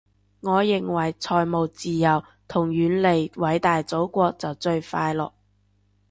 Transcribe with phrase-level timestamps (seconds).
[0.39, 5.31] 我認為財務自由同遠離偉大祖國就最快樂